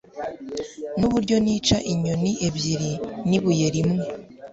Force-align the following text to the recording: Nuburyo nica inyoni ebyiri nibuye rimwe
Nuburyo 0.97 1.35
nica 1.45 1.77
inyoni 1.91 2.31
ebyiri 2.47 2.91
nibuye 3.29 3.67
rimwe 3.75 4.05